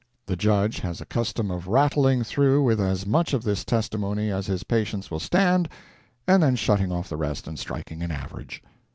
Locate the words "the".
0.25-0.35, 7.07-7.17